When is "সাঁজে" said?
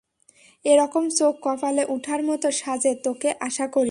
2.51-2.91